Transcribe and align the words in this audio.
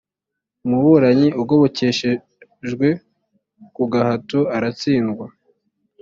umuburanyi 0.65 1.27
ugobokeshejwe 1.41 2.87
ku 3.75 3.83
gahato 3.91 4.39
aratsindwa 4.55 5.25